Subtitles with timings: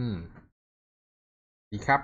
[0.00, 0.18] อืม
[1.72, 2.00] ดีครับ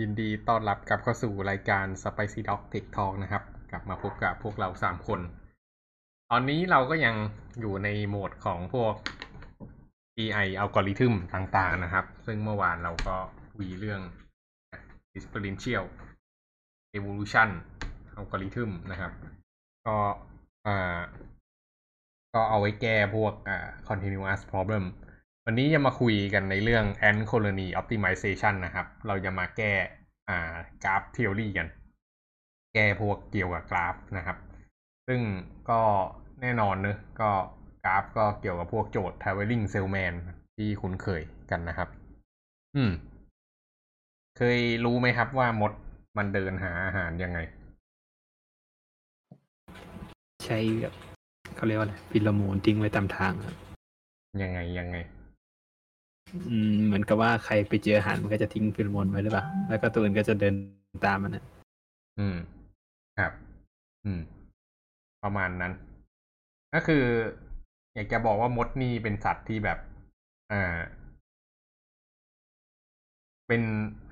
[0.00, 5.20] ยินดีต้อนรับกลับเข้าสู่รายการ Spicy Dog Tech Talk นะครับ กลับมาพบกับพวกเราสามคน
[6.30, 7.14] ตอนนี้เราก็ยัง
[7.60, 8.94] อยู่ในโหมดของพวก
[10.18, 13.16] AI อัลกอริทึมต่างๆนะครับ ซึ่งเมื่อวานเราก็
[13.54, 14.00] คุยเรื่อง
[15.14, 15.84] Differential
[16.98, 17.48] Evolution
[18.16, 19.12] อัลกอริทึมนะครับ
[19.86, 19.96] ก็
[20.66, 21.00] อ่า
[22.34, 23.58] ก็เอาไว้แก้พวกอ่า
[23.88, 24.84] continuous problem
[25.50, 29.72] วันนี้จะมาคุยกันในเรื่อง ant colony optimization นะครับ เราจะมาแก้
[30.28, 31.66] อ่ากราฟ theory กัน
[32.74, 34.38] แก้พวกเกี่ยวกับกราฟนะครับ
[35.08, 35.20] ซึ่ง
[35.70, 35.80] ก็
[36.42, 37.30] แน่นอนเนอะก็
[37.84, 40.14] กราฟก็เกี่ยวกับพวกโจทย์ traveling salesman
[40.56, 41.88] ที่คุ้นเคยกันนะครับ
[42.76, 42.92] อืม
[44.36, 45.72] เคยรู้ไหมครับว่ามด
[46.18, 47.38] มันเดินหาอาหารยังไง
[50.44, 50.94] ใช้แบบ
[51.56, 53.54] เขาเรียกว่าอะไรฟีโรโมนทิ้งไว้ตามทางครับ
[54.42, 54.98] ยังไงยังไง
[56.50, 60.54] อืมเหมือนกับว่าใครไปเจออาหารมันก็จะทิ้งฟีโรโมนไว้หรือเปล่า แล้วก็ตัวอื่นก็จะเดิน
[61.06, 61.44] ตามมันนะ
[62.18, 62.36] อืม
[63.18, 63.32] ครับ
[64.04, 64.20] อืม
[65.24, 65.72] ประมาณนั้น
[66.74, 67.04] ก็คือ
[67.94, 69.78] อยากจะบอกว่ามดนี่เป็นสัตว์ที่แบบ
[70.52, 70.76] อ่า
[73.48, 73.62] เป็น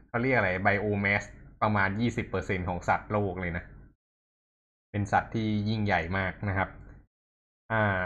[0.08, 1.22] เขาเรียกอะไร biomass
[1.62, 3.64] ประมาณยี่สิบเปอร์เซ็นของสัตว์โลกเลยนะ
[4.91, 6.69] เป็นสัตว์ที่ยิ่งใหญ่มากนะครับ
[7.73, 8.01] อ่า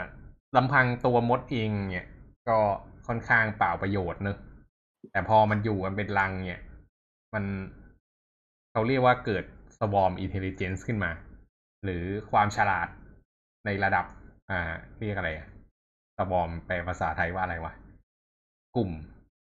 [0.56, 2.06] ลำพังตัวมดเองเนี่ย
[2.48, 2.58] ก็
[3.10, 4.36] ค่อนข้างเปล่าประโยชน์เนอะ
[5.10, 6.62] แต่พอมันอยู่กันเป็นรังเนี่ย
[7.34, 7.44] มัน
[8.72, 9.44] เขาเรียกว่าเกิด
[9.78, 11.10] swarm intelligence ขึ้นมา
[11.84, 12.88] หรือความฉลาด
[13.66, 14.04] ในระดับ
[14.50, 15.48] อ่า เรียกอะไรอะ
[16.18, 17.72] swarm แปลภาษาไทยว่าอะไรวะ
[18.76, 18.90] กลุ่ม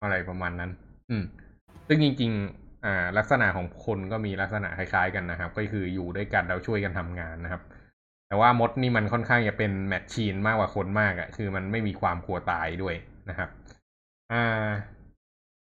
[0.02, 0.70] อะไรประมาณนั้น
[1.10, 1.24] อืม
[1.88, 7.62] ซึ่งจริง ๆ อ่า ลักษณะของคนก็มีลักษณะคล้าย ๆ กันนะครับ ก็คืออยู่ด้วยกันแล้วช่วยกันทำงานนะครับ
[8.28, 12.94] แต่ว่ามดนี่มันค่อนข้างจะเป็นแมชชีนมากกว่าคนมากอะ่ะคือมันไม่มีความกลัวตายด้วย
[13.28, 13.48] นะครับ
[14.32, 14.68] อ่า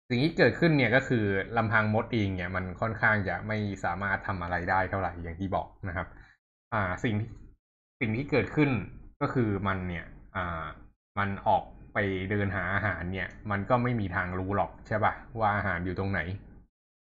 [0.09, 1.25] สิ่งที่เกิดขึ้นเนี่ยก็คือ
[1.57, 6.07] ลำพังมดเองเนี่ย มันค่อนข้างจะไม่สามารถทำอะไรได้เท่าไหร่อย่างที่บอกนะครับ
[6.75, 7.31] อ่า สิ่งที่
[8.01, 8.71] สิ่งที่เกิดขึ้น
[9.21, 10.65] ก็คือมันเนี่ย อ่า
[11.19, 11.63] มันออก
[11.95, 11.99] ไป
[12.31, 16.21] เดินหาอาหารเนี่ย มันก็ไม่มีทางรู้หรอกใช่ปะว่าอาหารอยู่ตรงไหน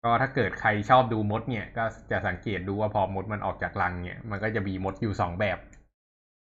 [0.04, 5.58] ก็ถ้าเกิดใครชอบดูมดเนี่ย ก็จะสังเกตดูว่าพอมดมันออกจากรังเนี่ย มันก็จะมีมดอยู่สองแบบ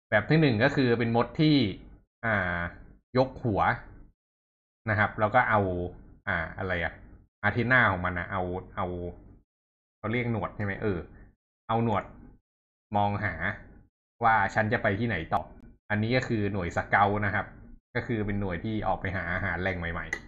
[0.09, 1.55] แบบที่หนึ่งก็คือเป็นมดที่
[2.25, 2.57] อ่า
[3.17, 3.61] ยกหัว
[4.89, 5.61] นะครับ แล้วก็เอา
[6.27, 6.93] อ่าอะไรอะ
[7.45, 8.43] อาทิตย์หน้าของมันนะเอา
[8.75, 8.87] เอา
[9.97, 10.99] เขาเรียกหนวดใช่ไหมเออ
[11.67, 12.03] เอาหนวด
[12.97, 13.33] มองหา
[14.23, 15.41] ว่าฉันจะไปที่ไหนต่อ
[15.89, 17.45] อันนี้ก็คือหน่วยสเกลนะครับ
[17.95, 20.26] ก็คือเป็นหน่วยที่ออกไปหาอาหารแหล่งใหม่ ๆ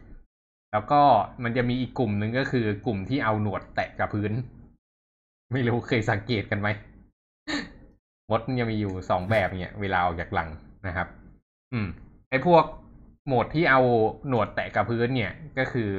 [0.71, 1.01] แล้วก็
[1.43, 4.31] มันจะมีอีกกลุ่มหนึ่งก็คือกลุ่มที่เอาหนวดแตะกับพื้น
[5.53, 6.67] ไม่รู้เคยสังเกตกันไหม
[8.29, 10.49] มดมันจะมีอยู่สองแบบเนี่ย เวลาออกจากหลัง
[10.87, 11.07] นะครับ
[11.73, 11.87] อืม
[12.29, 12.63] ไอพวก
[13.25, 13.81] โหมดที่เอา
[14.27, 15.89] หนวดแตะกับพื้นเนี่ย ก็คือ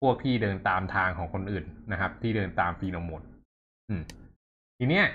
[0.00, 3.22] พวกที่เดินตามทางของคนอื่นนะครับ ที่เดินตามฟีโนโมน
[3.88, 4.02] อืม
[4.78, 5.06] ทีเนี้ย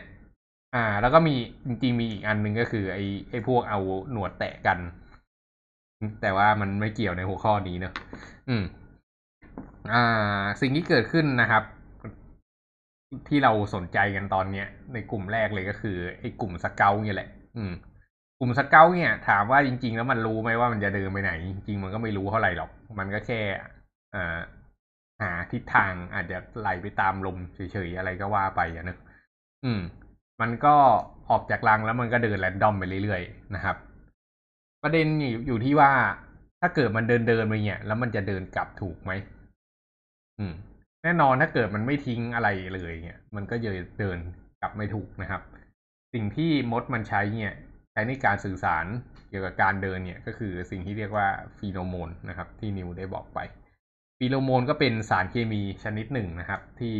[0.75, 1.35] อ่า แล้วก็มี
[1.67, 2.97] จริงๆมีอีกอันหนึ่งก็คือ ไอ
[3.29, 3.79] ไอพวกเอา
[4.11, 4.77] หนวดแตะกัน
[6.21, 7.93] แต่ว่ามันไม่เกี่ยวในหัวข้อนี้เนอะ
[8.49, 8.63] อืม
[9.93, 11.63] อ่า สิ่งที่เกิดขึ้นนะครับ
[13.29, 17.73] ที่เราสนใจกันตอนเนี้ย ในกลุ่มแรกเลยก็คือไอ้กลุ่มสเกลเนี่ยแหละ อืม
[18.39, 23.41] กลุ่มสเกลเนี่ย ถามว่าจริง ๆ แล้วมันรู้ไหมว่ามันจะเดินไปไหน จริงๆมันก็ไม่รู้เท่าไหร่หรอก มันก็แค่
[24.15, 24.39] อ่า
[25.21, 28.97] หาทิศทางอาจจะไหลไปตามลมเฉยๆอะไรก็ว่าไปอะเนอะ
[29.65, 29.81] อืม
[30.41, 30.75] มันก็
[31.29, 33.75] ออกจากรังแล้วมันก็เดินแรนดอมไปเรื่อยๆนะครับ
[34.83, 35.91] ประเด็นอยู่อยู่ที่ว่า
[36.61, 39.11] ถ้าเกิดมันเดินเดินไปเนี่ย แล้วมันจะเดินกลับถูกไหม
[40.39, 40.53] อืม
[41.03, 44.17] แน่นอนถ้าเกิดมันไม่ทิ้งอะไรเลยเนี่ย มันก็จะเดิน
[44.61, 45.41] กลับไม่ถูกนะครับ
[46.13, 47.53] สิ่งที่มดมันใช้เนี่ย
[47.91, 48.85] ใช้ในการสื่อสาร
[49.29, 51.27] เกี่ยวกับการเดินเนี่ย ก็คือสิ่งที่เรียกว่า
[51.57, 53.39] ฟีโรโมนนะครับ ที่นิวได้บอกไป
[54.17, 56.95] ฟีโรโมนก็เป็นสารเคมีชนิดหนึ่งนะครับ ที่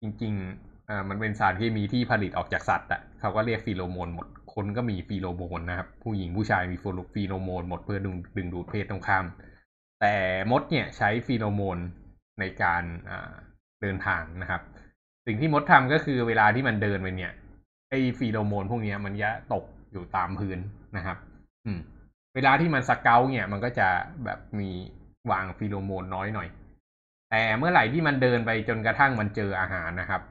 [0.00, 6.76] จริงๆอ่ามันเป็นสารเคมีที่ผลิตออกจากสัตว์อะเขาก็เรียกฟีโรโมนหมด คนก็มีฟีโรโมนนะครับ ผู้หญิงผู้ชายมี
[7.14, 9.24] ฟีโรโมนหมดเพื่อดึงดึงดูดเพศตรงข้าม
[10.00, 10.14] แต่
[10.50, 11.78] มดเนี่ยใช้ฟีโรโมน
[12.40, 13.32] ในการอ่า
[13.82, 14.62] เดินทางนะครับ
[15.26, 17.32] สิ่งที่มดทำก็คือเวลาที่มันเดินไปเนี่ย
[17.90, 20.58] ไอฟีโรโมนพวกนี้มันจะตกอยู่ตามพื้น
[20.96, 21.16] นะครับ
[21.66, 21.78] อืม
[22.34, 23.88] เวลาที่มัน scout เนี่ยมันก็จะ
[24.24, 24.70] แบบมี
[25.30, 26.48] วางฟีโรโมนน้อยหน่อย
[27.30, 30.22] แต่เมื่อไหร่ที่มันเดินไปจนกระทั่งมันเจออาหารนะครับ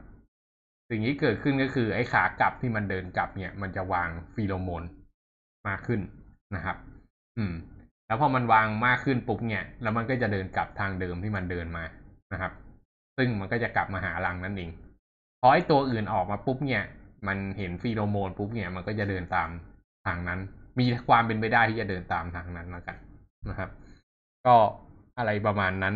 [0.90, 4.84] สิ่งที่เกิดขึ้นก็คือไอ้ขากลับที่มันเดินกลับเนี่ย มันจะวางฟีโรโมน
[5.68, 6.02] มากขึ้น
[6.56, 6.78] นะครับ
[7.38, 7.54] อืม
[8.08, 11.84] แล้วพอมันวางมากขึ้นปุ๊บเนี่ย แล้วมันก็จะเดินกลับทางเดิมที่มันเดินมา
[12.34, 12.52] นะครับ
[13.18, 14.70] ซึ่งมันก็จะกลับมาหารังนั่นเอง
[15.42, 16.84] พอไอ้ตัวอื่นออกมาปุ๊บเนี่ย
[17.28, 19.50] มันเห็นฟีโรโมนปุ๊บเนี่ย มันก็จะเดินตาม
[20.06, 20.40] ทางนั้น
[20.80, 22.96] มีความเป็นไปได้ที่จะเดินตามทางนั้นแล้วกัน
[23.50, 23.70] นะครับ
[24.46, 24.56] ก็
[25.18, 25.96] อะไรประมาณนั้น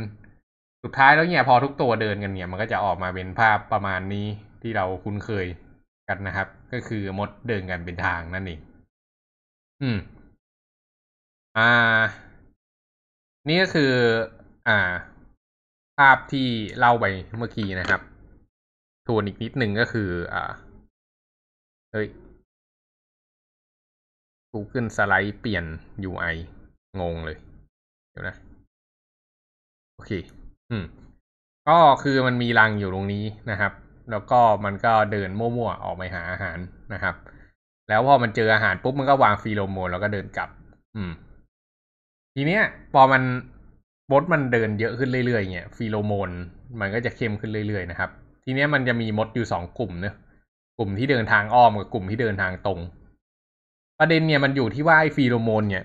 [0.83, 4.27] สุดท้ายแล้วเนี่ยพอทุกตัวเดินกันเนี่ย มันก็จะออกมาเป็นภาพประมาณนี้
[4.61, 5.45] ที่เราคุ้นเคย
[6.07, 8.59] กันนะครับ ก็คือมดเดินกันเป็นทางนั่นเอง
[9.81, 9.97] อืม
[11.57, 12.01] อ่า
[13.47, 13.91] นี่ก็คือ
[14.67, 14.79] อ่า
[15.97, 16.47] ภาพที่
[16.77, 17.06] เล่าไป
[17.38, 18.01] เมื่อกี้นะครับ
[19.07, 20.51] ทวนอีกนิดหนึ่งก็คือ อ่า
[21.91, 22.07] เฮ้ย
[24.51, 25.65] Google สไลด์เปลี่ยน
[26.09, 26.35] UI
[27.00, 27.38] งงเลย
[28.11, 28.35] เดี๋ยวนะ
[29.94, 30.11] โอเค
[30.69, 30.85] อืม
[31.67, 33.71] ก็คือมันมีรังอยู่ตรงนี้นะครับ
[34.11, 36.57] แล้วก็มันก็เดินมั่วๆออกไปหาอาหาร
[36.94, 37.15] นะครับ
[37.89, 40.50] แล้วพอมันเจออาหารปุ๊บมันก็วางฟีโรโมนแล้วก็เดินกลับ
[40.95, 41.11] อืม
[42.35, 42.63] ทีเนี้ย
[42.94, 43.21] พอมัน
[44.11, 46.29] บดมันเดินเยอะขึ้นเรื่อยๆเนี่ยฟีโรโมน
[46.79, 48.09] มันก็จะเข้มขึ้นเรื่อยๆนะครับ
[48.44, 50.15] ทีเนี้ยมันจะมีมดอยู่สองกลุ่มเนอะ
[50.77, 52.79] กลุ่มที่เดินทางอ้อมกับกลุ่มที่เดินทางตรง
[54.00, 55.83] ประเด็นเนี่ยมันอยู่ที่ว่าไอ้ฟีโรโมน เนี่ย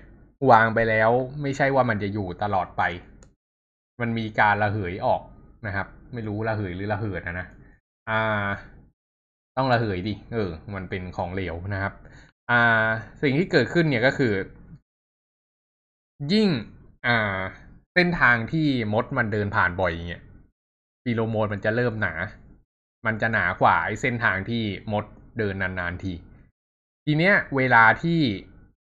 [0.51, 1.09] วางไปแล้ว
[1.41, 2.81] ไม่ใช่ว่ามันจะอยู่ตลอดไป
[4.01, 5.21] มันมีการระเหยออก
[5.67, 7.47] นะครับ ไม่รู้ระเหยหรือระเหิดนะนะ
[8.09, 8.49] อ่า
[9.57, 11.93] ต้องระเหยดิ เออ มันเป็นของเหลวนะครับ
[12.49, 12.85] อ่า
[13.21, 14.33] สิ่งที่เกิดขึ้นเนี่ยก็คือ
[16.33, 16.47] ยิ่ง
[17.07, 17.39] อ่า
[17.93, 20.23] เส้นทางที่มดมันเดินผ่านบ่อยอย่างเงี้ย
[21.03, 22.13] ฟีโรโมนมันจะเริ่มหนา
[23.05, 25.05] มันจะหนากว่าไอ้เส้นทางที่มด
[25.37, 26.13] เดินนานๆที
[27.05, 28.19] ทีเนี้ย เวลาที่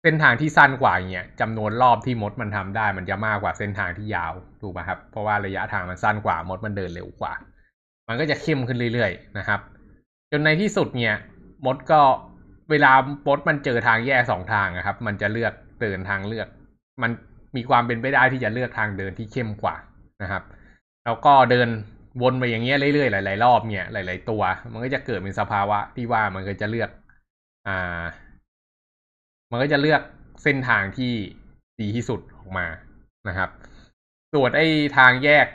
[0.03, 7.33] เส้นทางที่สั้นกว่าอย่างเงี้ยจำนวนรอบที่มดมันทำได้ มันจะมากกว่าเส้นทางที่ยาวถูกไหมครับ เพราะว่าระยะทางมันสั้นกว่ามดมันเดินเร็วกว่า
[8.09, 9.61] มันก็จะเข้มขึ้นเรื่อยๆนะครับ
[10.31, 11.15] จนในที่สุดเนี่ย
[11.67, 12.01] มดก็
[12.71, 12.93] เวลา
[13.27, 16.49] มดมันเจอทางแยกสองทางนะครับ มันจะเลือกเดินทางเลือก
[17.03, 17.11] มัน
[17.57, 19.77] มีความเป็นไปได้ที่จะเลือกทางเดินที่เข้มกว่า
[20.23, 20.43] นะครับ
[21.05, 21.69] แล้วก็เดิน
[22.23, 24.43] วนไปอย่างเงี้ยเรื่อยๆหลายๆรอบเนี่ยหลาย ๆ ตัว
[24.73, 26.91] มันก็จะเกิดเป็นสภาวะที่ว่ามันก็จะเลือก
[27.69, 28.03] อ่า
[29.51, 30.03] มันก็จะเลือก
[30.43, 31.13] เส้นทางที่
[31.81, 32.67] ดีที่สุดออกมา
[33.29, 33.51] นะครับ
[34.35, 34.67] ส่วนไอ้
[34.97, 35.47] ทางแยก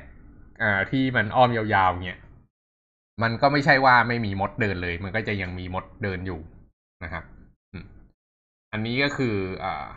[0.62, 2.20] อ่าที่มันอ้อมยาวๆเนี่ย
[3.24, 6.40] มันก็ไม่ใช่ว่าไม่มีมดเดินเลย มันก็จะยังมีมดเดินอยู่
[7.04, 7.24] นะครับ
[8.74, 9.88] อันนี้ก็คืออ่า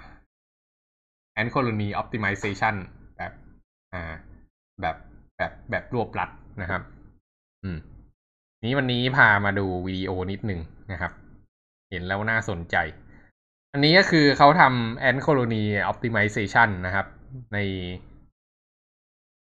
[1.41, 2.75] and colony optimization
[3.17, 3.33] แบบ
[3.95, 4.15] อ่า
[4.81, 4.97] แบบ
[5.37, 6.31] แบบแบบรวบรัด
[6.63, 6.83] นะครับ
[7.65, 7.79] อืม
[8.65, 10.61] นี้วันนี้พามาดูวิดีโอนิดหนึ่ง
[10.93, 11.13] นะครับ
[11.91, 12.77] เห็นแล้วน่าสนใจ
[13.73, 17.07] อันนี้ก็คือเขาทำ ant colony optimization นะครับ
[17.53, 17.59] ใน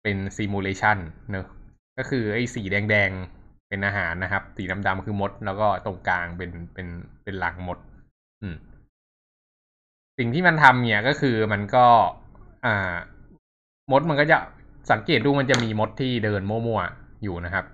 [0.03, 0.97] เป็น simulation
[1.31, 1.45] เนอะ
[1.97, 3.42] ก็คือไอ้สีแดงๆ
[3.73, 6.87] เป็นอาหารนะครับ สีดำๆคือมด แล้วก็ตรงกลางเป็นเป็น
[7.23, 7.77] เป็นหลังมด
[8.41, 8.55] อืม
[10.17, 11.85] สิ่งที่มันทำเนี่ยก็คือมันก็
[12.65, 12.93] อ่า
[13.91, 14.37] มดมันก็จะ
[14.91, 17.65] สังเกตดูมันจะมีมดที่เดินมั่วๆอยู่นะครับ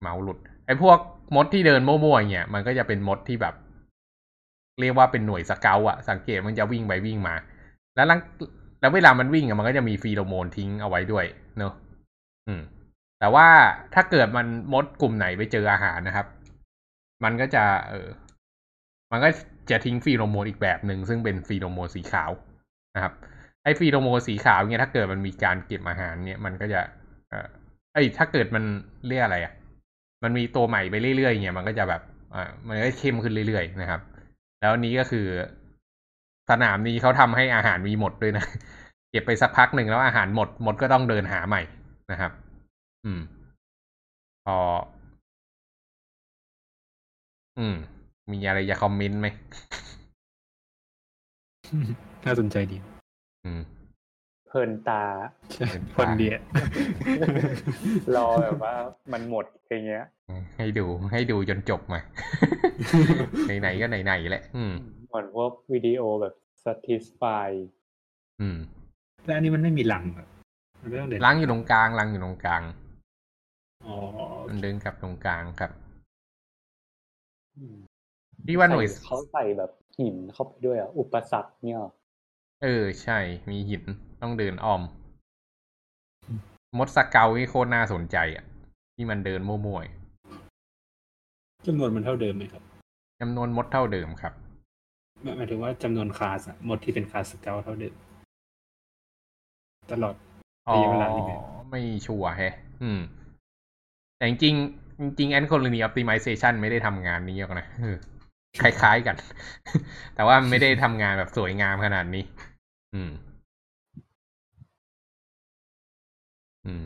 [0.00, 0.98] เมาส์หลุด ไอ้พวก
[1.36, 3.54] มดที่เดินมั่วๆเนี่ยมันก็จะเป็นมดที่แบบ
[4.80, 7.34] เรียกว่าเป็นหน่วย scout อะสังเกตมันจะวิ่งไปวิ่งมา
[7.96, 8.06] แล้ว
[8.80, 11.24] แล้วเวลามันวิ่งอะมันก็จะมีฟีโรโมนทิ้งเอาไว้ด้วย
[11.58, 11.72] เนอะ
[12.48, 12.62] อืม
[13.20, 13.46] แต่ว่า
[13.94, 16.26] ถ้าเกิดมันมดกลุ่มไหนไปเจออาหารนะครับ
[17.24, 18.08] มันก็จะ เออ
[19.12, 19.28] มันก็
[19.70, 22.30] จะทิ้งฟีโรโมนอีกแบบหนึ่งซึ่งเป็นฟีโรโมนสีขาว
[22.94, 23.12] นะครับ
[23.64, 26.80] ไอ้ฟีโรโมนสีขาวเนี่ยถ้าเกิดมันมีการเก็บอาหารเนี่ยมันก็จะ
[27.30, 27.48] เออ
[27.94, 28.64] ไอ้ถ้าเกิดมัน
[29.08, 29.52] เรียกอะไรอะ
[30.22, 32.02] มันมีตัวใหม่ไปเรื่อยๆเนี่ยมันก็จะแบบ
[32.34, 34.00] อ่ามันก็เข้มขึ้นเรื่อยๆนะครับ
[34.60, 35.26] แล้วนี้ก็คือ
[36.50, 38.44] สนามนี้เขาทำให้อาหารมีหมดด้วยนะ
[39.10, 41.62] เก็บไปสักพักหนึ่งแล้วอาหารหมดหมดก็ต้องเดินหาใหม่
[42.12, 42.32] นะครับ
[43.06, 43.20] อืม
[44.46, 44.58] พอ
[47.58, 47.76] อืม
[48.32, 49.28] มีอะไรจะคอมเมนต์ไหม
[52.24, 52.76] น่าสนใจดี
[53.44, 53.62] อืม
[54.46, 55.02] เพลินตา
[55.96, 56.34] คนเดีย
[58.16, 58.74] รอแบบว่า
[59.12, 60.04] มันหมดอย่างเงี้ย
[60.58, 62.00] ให้ดูให้ดูจนจบมา
[63.60, 64.72] ไหนๆก็ไหนๆแหละ อืม
[65.08, 67.48] เหมือนพวกวิดีโอแบบ satisfy
[68.40, 68.58] อืม
[69.26, 70.28] แล้วอันนี้มันไม่มีหลังเหรอ
[70.80, 72.87] มันไม่ต้องเดินล้างอยู่ตรงกลางล้างอยู่ตรงกลางอ๋อ
[74.48, 75.70] มันเดินกลับตรงกลางครับ
[77.56, 77.76] อืม
[78.46, 81.80] พี่ว่าหน่วยใส่เขาใส่แบบหินเข้าไปด้วยอะ อุปสรรคเนี่ย
[82.62, 83.18] เออ ใช่
[83.50, 83.82] มีหิน
[84.20, 84.82] ต้องเดินอ้อม
[86.78, 88.44] มด scout นี่โคตรน่าสนใจอะ
[88.94, 89.80] ที่มันเดินมั่ว
[91.66, 94.32] จำนวนมันเท่าเดิมไหมครับๆจำนวนมดเท่าเดิมครับ
[95.22, 97.94] หมายหมายถึงว่าจำนวนคลาสอะมดที่เป็น class scout เท่าเดิม
[99.92, 100.14] ตลอด
[100.68, 101.32] อ๋อระยะเวลานี้ไหม
[101.70, 103.00] ไม่ชัวร์แฮะ อืม
[104.18, 107.96] แต่จริงๆจริงๆ Ant Colony Optimization ไม่ได้ทำงานนี้หรอกนะเออ
[108.60, 109.16] คล้ายๆกัน
[110.14, 112.24] แต่ว่าไม่ได้ทำงานแบบสวยงามขนาดนี้
[112.94, 113.10] อืม
[116.66, 116.84] อืม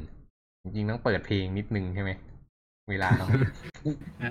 [0.63, 2.11] จริงๆต้องเปิดเพลงนิดนึงใช่ไหม
[2.91, 3.27] เวลาเรา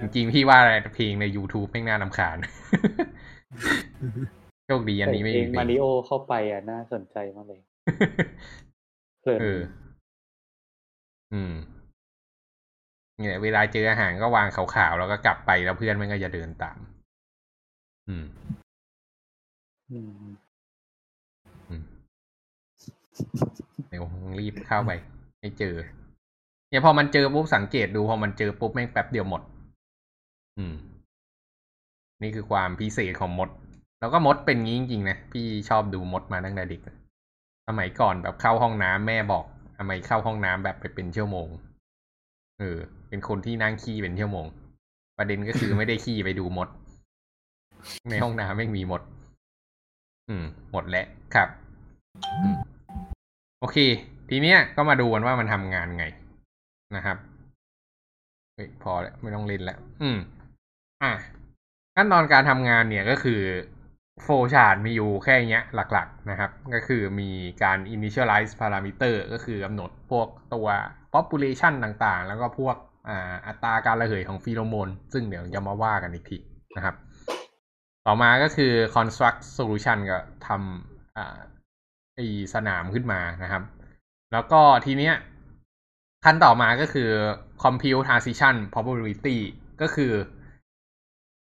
[0.01, 2.38] จริงๆพี่ว่าอะไรเพลงใน YouTube แม่งน่านำคาญ
[4.70, 7.62] คดีอันนี้ไม่เอมีงเพลมางริโอเข้าไปอะ น่าสนใจมากเลย
[9.22, 9.60] เพลินเออ
[11.34, 11.53] อืม
[13.28, 16.78] เนี่ยเวลาเจออาหารก็วางขาวๆแล้วก็กลับไปแล้วเพื่อนมันก็จะเดินตาม
[18.10, 18.25] อืม
[19.92, 20.12] อืม
[21.70, 21.84] อืม
[23.90, 24.04] เดี๋ยว
[24.40, 24.92] รีบเข้าไป
[25.40, 25.75] ให้เจอ
[26.70, 29.42] เนี่ยพอมันเจอปุ๊บสังเกตดูพอมันเจอปุ๊บแม่งแป๊บเดียวหมด
[30.58, 30.75] อืม
[32.22, 33.50] นี่คือความพิเศษของมด
[34.00, 36.82] แล้วก็มดเป็นงี้จริงๆนะพี่ชอบดูมดมาตั้งแต่เด็ก
[37.68, 39.46] สมัยก่อนแบบเข้าห้องน้ำแม่บอก
[39.78, 41.48] ทำไมเข้าห้องน้ำแบบไปเป็นชั่วโมง
[42.60, 42.80] เออ
[43.12, 44.46] เป็นคนที่นั่งขี้เป็นชั่วโมง
[45.18, 46.68] ประเด็นก็คือไม่ได้ขี้ไปดูมด
[48.10, 49.01] ในห้องน้ำไม่มีมด
[50.30, 51.50] อืม หมดแล้วครับ
[53.60, 53.77] โอเค
[54.30, 56.06] ทีเนี้ยก็มาดูกันว่ามันทำงานไง
[56.96, 57.18] นะครับ
[58.53, 60.18] เฮ้ยพอแล้วไม่ต้องเล่นแล้ว อืม
[61.03, 61.12] อะ
[61.96, 63.41] ขั้นตอนการทำงานเนี่ยก็คือ
[64.24, 67.30] โฟชาร์ดมีอยู่แค่เนี้ยหลักๆนะครับ ก็คือมี
[67.63, 70.68] การ initialize parameter ก็คือกำหนดพวกตัว
[71.13, 72.75] population ต่างๆ แล้วก็พวก
[73.48, 76.38] อัตราการระเหยของฟีโรโมน ซึ่งเดี๋ยวจะมาว่ากันอีกที
[76.77, 76.96] นะครับ
[78.05, 81.38] ต่อมาก็คือ construct solution ก็ทำอ่า
[82.15, 82.20] ไอ
[82.53, 83.63] สนามขึ้นมานะครับ
[84.31, 85.15] แล้วก็ทีเนี้ย
[86.25, 87.10] ขั้นต่อมาก็คือ
[87.63, 89.38] compute transition probability
[89.81, 90.13] ก็คือ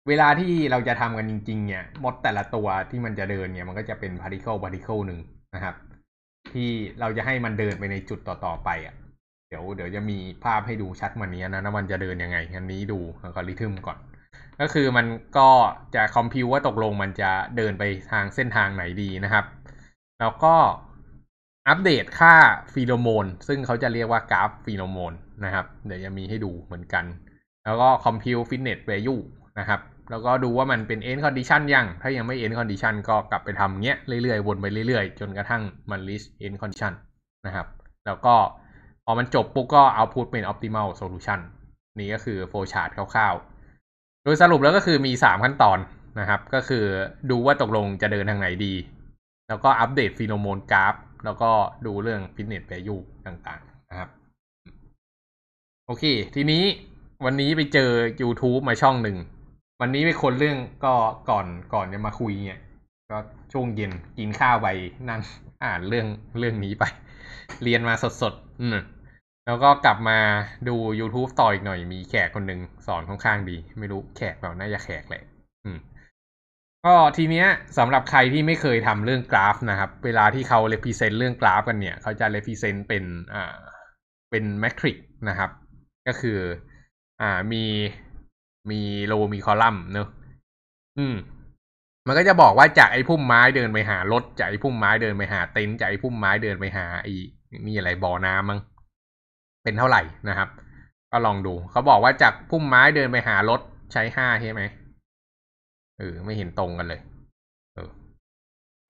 [0.09, 5.21] เวลาที่เราจะทำกันจริง ๆ เนี่ย มดแต่ละตัวที่มันจะเดินเนี่ย มันก็จะเป็น particle particle หนึ่ง
[5.55, 5.75] นะครับ
[6.53, 8.95] ที่เราจะให้มันเดินไปในจุดต่อ ๆ ไปอะ
[9.49, 13.99] เดี๋ยวเดี๋ยวจะมีภาพให้ดูชัดกว่านี้นะนะมันจะเดินยังไงอันนี้ดูอัลกอริทึมก่อน
[14.61, 15.07] ก็คือมัน
[15.39, 15.49] ก็
[15.95, 19.45] จะ compute ว่าตกลงมันจะเดินไปทางเส้นทางไหนดีนะครับ
[20.21, 20.55] แล้วก็
[21.69, 22.35] อัปเดตค่า
[22.73, 25.13] ฟีโรโมน ซึ่งเขาจะเรียกว่ากราฟฟีโรโมน
[25.45, 27.05] นะครับ เดี๋ยวจะมีให้ดูเหมือนกัน
[27.65, 29.21] แล้วก็ compute fitness value
[29.59, 36.93] นะครับ แล้วก็ดูว่ามันเป็น end condition ยัง ถ้ายังไม่ end condition ก็กลับไปทำเงี้ยเรื่อยๆ วนไปเรื่อยๆ จนกระทั่งมัน reach end condition
[37.47, 37.67] นะครับ
[38.07, 38.35] แล้วก็
[39.07, 41.41] พอมันจบปุ๊บก็ output เป็น optimal solution
[41.99, 45.79] นี่ก็คือ flow chart คร่าวๆ โดยสรุปแล้วก็คือมี 3 ขั้นตอน
[46.21, 46.85] นะครับ ก็คือ
[47.31, 48.75] ดูว่าตกลงจะเดินทางไหนดี
[49.49, 50.95] แล้วก็อัปเดตฟีโรโมนกราฟ
[51.25, 51.51] แล้วก็
[51.87, 54.09] ดูเรื่อง fitness value ต่างๆนะครับ
[55.87, 56.63] โอเค ทีนี้
[57.25, 57.91] วันนี้ไปเจอ
[58.23, 59.17] YouTube มาช่องหนึ่ง
[59.81, 60.95] วันนี้ไปคนเรื่องก็
[61.31, 62.61] ก่อนก่อนจะมาคุยเนี่ย
[63.11, 63.19] ก็
[63.53, 64.69] ช่วงเย็นกินข้าวไป
[65.09, 65.21] นั่ง
[65.65, 66.07] อ่านเรื่อง
[66.39, 66.85] เรื่องนี้ไป
[67.63, 68.77] เรียนมาสดๆอืม
[69.47, 70.19] แล้วก็กลับมา
[70.69, 75.23] ดู YouTube ต่ออีกหน่อยมีแขกคนหนึ่งสอนค่อนข้างดี ไม่รู้แขกเปล่าน่าจะแขกแหละ
[75.65, 75.79] อืม
[76.85, 77.47] ก็ทีเนี้ย
[77.79, 83.57] สำหรับใครที่ไม่เคยทำเรื่องกราฟนะครับ เวลาที่เขา represent เรื่องกราฟกันเนี่ยเขาจะ represent เป็นอ่า
[84.31, 84.97] เป็นแมทริก
[85.29, 85.51] นะครับ
[86.07, 86.39] ก็คือ
[87.23, 87.65] อ่ามี
[88.71, 90.09] มีโลมีคอลัมน์เนอะ
[90.99, 91.17] อืม
[92.07, 97.13] มันก็จะบอกว่าจากไอ้พุ่มไม้เดินไปหารถจากไอ้พุ่มไม้เดินไปหาเต็นท์จากไอ้พุ่มไม้เดินไปหาไอ้
[97.67, 98.61] นี่อะไรบ่อน้ำมั้ง
[99.67, 100.49] เป็นเท่าไหร่นะครับ
[101.11, 103.61] ก็ลองดู เขาบอกว่าจากพุ่มไม้เดินไปหารถ
[103.93, 104.63] ใช้ห้าใช่ไหม
[105.99, 107.01] เออไม่เห็นตรงกันเลย
[107.75, 107.91] เออ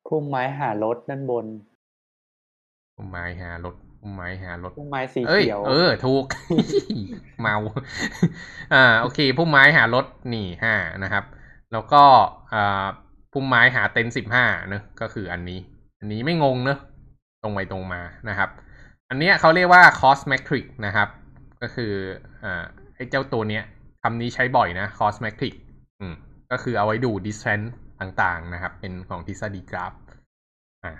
[0.08, 1.46] พุ่มไม้หารถด้านบน
[2.94, 6.24] พุ่มไม้หารถพุ่มไม้หารถพุ่มไม้สีเอ้ยเขียว เออ ถูก
[7.40, 7.56] เมา
[8.74, 11.24] อ่า โอเค พุ่มไม้หารถนี่ห้านะครับ
[11.72, 12.02] แล้วก็
[12.52, 12.86] อ่า
[13.32, 15.60] พุ่มไม้หาเต็นสิบห้าเนอะก็คืออันนี้
[15.98, 16.78] อันนี้ไม่งงเนอะ
[17.42, 18.50] ตรงไปตรงมานะครับ
[19.08, 21.08] อันเนี้ยเขาเรียกว่า cost metric นะครับ
[21.62, 21.92] ก็คือ
[22.44, 23.64] อ่าไอ้เจ้าตัวเนี้ย
[24.02, 25.54] คำนี้ใช้บ่อยนะ cost metric
[26.00, 26.14] อืม
[26.50, 27.68] ก็คือเอาไว้ดู distance
[28.00, 29.92] ต่างๆนะครับ เป็นของทฤษฎีกราฟ
[30.84, 30.92] อ่า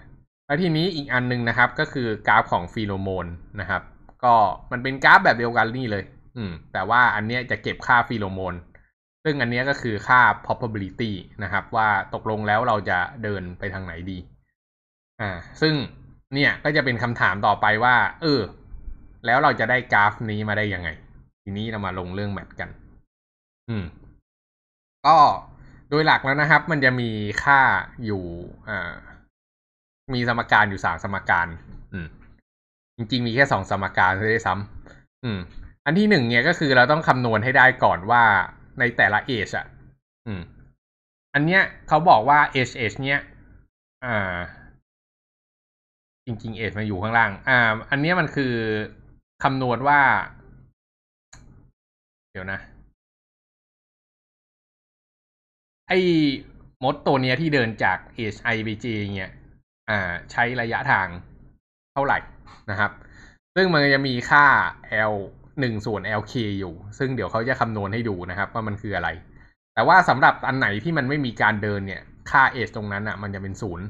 [0.46, 3.26] แล้วทีนี้อีกอันหนึงนะครับ ก็คือกราฟของฟีโรโมน
[3.60, 3.82] นะครับ
[4.24, 4.34] ก็
[4.72, 6.04] มันเป็นกราฟแบบเดียวกันนี่เลย
[6.36, 8.54] อืม แต่ว่าอันเนี้ยจะเก็บค่าฟีโรโมน
[9.24, 14.18] ซึ่งอันเนี้ยก็คือค่า probability นะครับ ว่าตกลงแล้วเราจะเดินไปทางไหนดี
[15.20, 15.74] อ่า ซึ่ง
[16.34, 18.40] เนี่ยก็จะเป็นคำถามต่อไปว่า เออ
[19.26, 20.88] แล้วเราจะได้กราฟนี้มาได้ยังไง
[21.42, 22.68] ทีนี้เรามาลงเรื่องแมทกัน
[23.68, 23.84] อืม
[25.06, 25.16] ก็
[25.88, 27.10] โดยหลักแล้วนะครับ มันจะมี
[27.42, 27.60] ค่า
[28.04, 28.24] อยู่
[28.68, 28.92] อ่า
[30.14, 31.46] มีสมการอยู่สามสมการ
[31.92, 32.06] อืม
[32.96, 35.38] จริงๆ มีแค่สองสมการเลยด้วยซ้ำอืม
[35.84, 38.22] อันที่หนึ่งเนี่ยก็คือเราต้องคำนวณให้ได้ก่อนว่า
[38.78, 39.66] ในแต่ละเอชอะ
[40.26, 40.40] อืม
[41.34, 43.18] อันเนี้ยเขาบอกว่า h h เนี้ย
[44.04, 44.36] อ่า
[46.26, 47.58] จริงๆ h มันอยู่ข้างล่าง อ่า
[47.90, 48.54] อันนี้มันคือ
[49.42, 50.00] คำนวณว่า
[52.32, 52.58] เดี๋ยวนะ
[55.88, 55.98] ไอ้
[56.84, 57.98] มดตัวเนี้ยที่เดินจาก
[58.34, 59.32] h i ไป j เนี่ย
[59.90, 61.08] อ่า ใช้ระยะทาง
[61.92, 62.18] เท่าไหร่
[62.70, 62.90] นะครับ
[63.54, 64.46] ซึ่งมันจะมีค่า
[65.12, 65.14] l
[65.60, 69.08] หนึ่งส่วน lk อยู่ ซึ่งเดี๋ยวเขาจะคำนวณให้ดูนะครับ ว่ามันคืออะไร
[69.74, 73.86] แต่ว่าสำหรับอันไหนที่มันไม่มีการเดินเนี่ย ค่าเอชตรงนั้นอะ มันจะเป็นศูนย์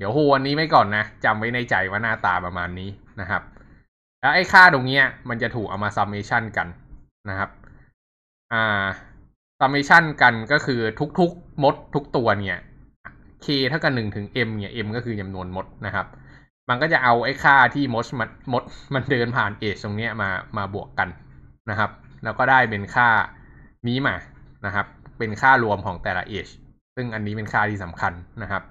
[0.00, 2.90] เดี๋ยวโฮอันนี้ไว้ก่อนนะจำไว้ในใจว่าหน้าตาประมาณนี้
[3.20, 3.42] นะครับ
[4.20, 6.68] แล้วไอ้ค่าตรงเนี้ยมันจะถูกเอามา summation กัน
[7.28, 7.50] นะครับ
[8.52, 8.84] อ่า
[9.60, 10.80] summation กันก็คือ
[11.18, 12.58] ทุกๆมดทุกตัวเนี่ย
[13.44, 16.06] k เท่ากับหนึ่งถึง m เนี่ย m ก็คือจำนวนมดนะครับ
[16.68, 18.62] มันก็จะเอาไอ้ค่าที่มดมันมด
[18.94, 21.08] มันเดินผ่านเอชตรงเนี้ยมามาบวกกัน
[21.70, 21.90] นะครับ
[22.24, 23.08] แล้วก็ได้เป็นค่า
[23.86, 24.14] นี้มา
[24.66, 24.86] นะครับ
[25.18, 26.48] เป็นค่ารวมของแต่ละเอช
[26.96, 28.62] ซึ่งอันนี้เป็นค่าที่สำคัญนะครับ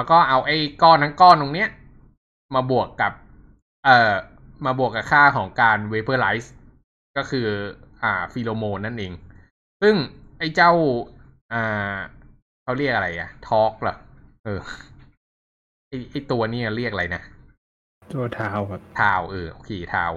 [0.00, 1.68] แล้วก็เอาไอ้ก้อนทั้งก้อนตรงเนี้ย
[2.54, 3.12] มาบวกกับ
[3.84, 4.14] เอ่อ
[4.66, 6.48] มาบวกกับค่าของการ vaporize
[7.16, 7.46] ก็คือ
[8.02, 9.12] อ่าฟีโรโมนนั่นเอง
[9.82, 9.94] ซึ่ง
[10.38, 10.72] ไอ้เจ้า
[11.52, 11.96] อ่า
[12.62, 13.96] เขาเรียกอะไรอะทอกเหรอ
[14.44, 14.60] เออ
[15.88, 17.22] ไอไอตัวนี้เรียกอะไรนะ
[18.12, 20.12] ตัวเท้าครับทาวเออโอเคทาว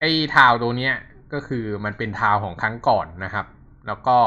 [0.00, 0.94] ไอ้ทาวตัวเนี้ย
[1.32, 3.46] ก็คือมันเป็นทาวของครั้งก่อนนะครับ
[3.86, 4.18] แล้วก็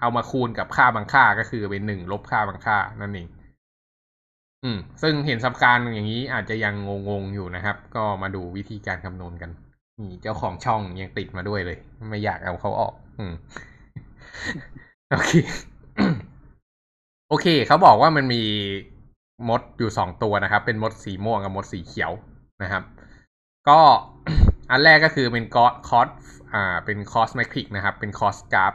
[0.00, 3.28] เอามาคูณกับค่าบางค่าก็คือเป็นหนึ่งลบค่าบางค่านั่นเอง
[4.64, 6.74] อืม ซึ่งเห็นสมการอย่างนี้อาจจะยัง
[7.08, 9.50] งงๆอยู่นะครับ ก็มาดูวิธีการคำนวณกัน
[10.00, 13.32] นี่เจ้าของช่องยังติดมาด้วยเลย ไม่อยากเอาเขาออก อืม
[15.10, 15.32] โอเค
[17.28, 18.42] โอเค เขาบอกว่ามันมี
[19.48, 22.12] มดอยู่สองตัวนะครับ เป็นมดสีม่วงกับมดสีเขียว
[22.62, 22.82] นะครับ
[23.68, 23.80] ก็
[24.70, 26.08] อันแรกก็คือเป็นคอส
[26.54, 28.74] อ่า เป็นคอสแมทริกนะครับ เป็นคอสกราฟ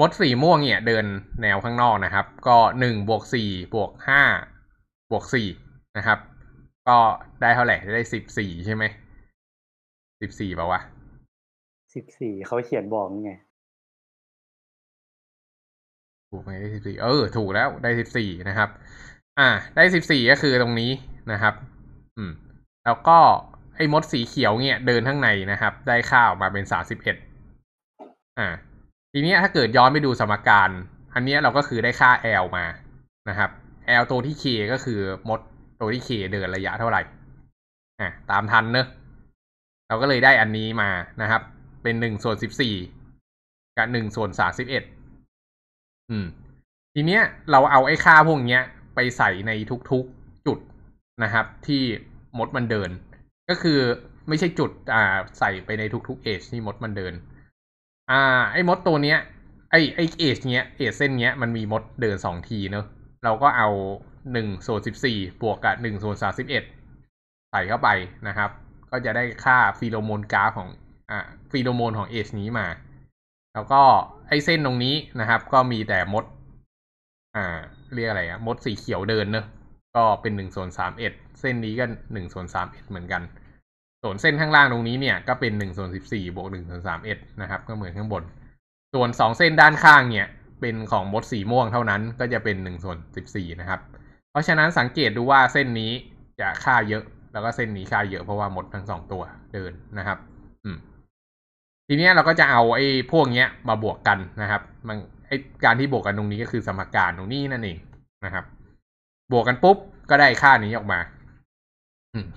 [0.00, 1.04] มดสีม่วงเนี่ย เดิน
[1.42, 4.22] แนวข้างนอกนะครับ ก็หนึ่งบวกสี่บวกห้า
[5.10, 5.48] บวกสี่
[5.96, 6.18] นะครับ
[6.88, 6.98] ก็
[7.40, 8.84] ได้เท่าไหร่ได้สิบสี่ใช่ไหม
[10.20, 10.80] สิบสี่ป่าวะ
[11.94, 13.32] สิบสี่เขาเขียนบอกนี่ไง
[16.30, 18.68] ถูกไหมได้สิบสี่เออ ถูกแล้วได้สิบสี่นะครับ
[19.38, 20.90] อ่า ได้สิบสี่ก็คือตรงนี้
[21.32, 21.54] นะครับ
[22.16, 22.30] อืม
[22.84, 23.18] แล้วก็
[23.76, 27.16] ไอ้มดสีเขียวเนี่ย เดินข้างในนะครับ ได้ค่าออกมาเป็นสามสิบเอ็ด
[28.38, 28.48] อ่า
[29.12, 30.70] ทีเนี้ยถ้าเกิดย้อนไปดูสมการ
[31.14, 32.10] อันเนี้ยเราก็คือได้ค่า
[32.42, 32.66] L มา
[33.28, 33.50] นะครับ
[34.00, 35.40] L ตัวที่ K ก็คือมด
[35.80, 37.02] ตัวที่ K เดินระยะเท่าไหร่
[38.00, 38.86] อะตามทันเนอะ
[39.88, 40.90] เราก็เลยได้อันนี้มา
[41.22, 41.42] นะครับ
[41.82, 42.74] เป็นหนึ่งส่วนสิบสี่
[43.76, 44.82] กับหนึ่งส่วนสามสิบเอ็ด
[46.10, 46.26] อืม
[46.94, 48.62] ทีเนี้ยเราเอาไอ้ค่าพวกเนี้ย
[48.94, 49.52] ไปใส่ใน
[49.90, 50.58] ทุกๆจุด
[51.22, 51.82] นะครับ ที่
[52.38, 52.90] มดมันเดิน
[53.48, 53.78] ก็คือ
[54.28, 57.14] ไม่ใช่จุด อ่า ใส่ไปในทุกๆเอชที่มดมันเดิน
[58.10, 59.18] อ่า ไอ้มดตัวเนี้ย
[59.70, 62.86] ไอ้ไอ้เอชเนี้ยเอชเส้นเนี้ยมันมีมดเดินสองทีเนอะ
[63.24, 63.68] เราก็เอา
[64.32, 66.64] หนึ่งส่วนสิบสี่บวกกับหนึ่งส่วนสาสิบเอ็ด
[67.50, 67.88] ใส่เข้าไป
[68.28, 68.50] นะครับ
[68.90, 70.70] ก็จะได้ค่าฟีโรโมนกราฟของ
[71.10, 71.18] อ่า
[71.50, 72.66] ฟีโรโมนของเอชนี้มา
[73.54, 73.82] แล้วก็
[74.28, 76.24] ไอ้เส้นตรงนี้นะครับ ก็มีแต่มด
[77.36, 77.46] อ่า
[77.94, 79.46] เรียกอะไรอะมดสีเขียวเดินเนอะ
[79.96, 83.22] ก็เป็นหนึ่งส่วนสามเอ็ดเส้นนี้ก็หนึ่งส่วนสามเอ็ดเหมือนกัน
[84.02, 88.22] ส่วนเส้นข้างล่างตรงนี้เนี่ยก็เป็นหนึ่งส่วนสิบสี่บวกหนึ่งส่วนสามเอ็ดนะครับ ก็เหมือนข้างบน
[88.94, 90.28] ส่วนสองเส้นด้านข้างเนี่ย
[90.60, 93.80] เป็นของมดสีม่วงเท่านั้นก็จะเป็นหนึ่งส่วนสิบสี่นะครับ
[94.30, 95.92] เพราะฉะนั้นสังเกตดูว่าเส้นนี้
[96.40, 100.18] จะค่าเยอะ แล้วก็เส้นนี้ค่าเยอะเพราะว่ามดทั้งสองตัวเดินนะครับ
[100.64, 100.76] อืม
[101.88, 107.78] ทีนี้เราก็จะเอาไอ้พวกเนี้ยมาบวกกันนะครับ มันไอ้การที่บวกกันตรงนี้ก็คือสมการตรงนี้นั่นเอง
[108.24, 108.44] นะครับ
[109.32, 109.76] บวกกันปุ๊บ
[110.10, 111.00] ก็ได้ค่านี้ออกมา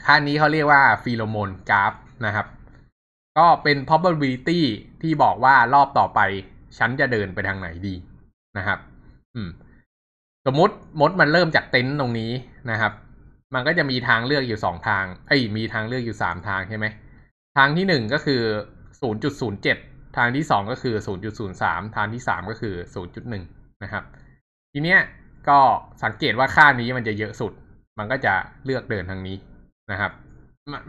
[0.06, 1.94] ค่านี้เขาเรียกว่าฟีโรโมนกราฟ
[2.26, 2.48] นะครับ
[3.38, 4.60] ก็เป็น probability
[5.02, 6.20] ที่บอกว่ารอบต่อไป
[6.78, 7.96] ฉันจะเดินไปทางไหนดี
[8.58, 8.80] นะครับ
[9.36, 9.50] อืม
[10.46, 12.32] สมมติมดมันเริ่มจากเต็นท์ตรงนี้
[12.72, 12.94] นะครับ
[13.54, 16.86] มันก็จะมีทางเลือกอยู่สองทาง เอ้ย มีทางเลือกอยู่สามทางใช่ไหม
[17.58, 18.42] ทางที่หนึ่งก็คือ
[19.02, 19.78] ศูนย์จุดศูนย์เจ็ด
[20.18, 23.44] ทางที่สองก็คือศูนย์จุดศูนย์สาม ทางที่สามก็คือศูนย์จุดหนึ่ง
[23.84, 24.04] นะครับ
[24.72, 25.00] ทีเนี้ย
[25.50, 25.60] ก็
[26.04, 27.54] สังเกตว่าค่านี้มันจะเยอะสุด
[28.00, 28.34] มันก็จะ
[28.66, 29.38] เลือกเดินทางนี้
[29.92, 30.12] นะครับ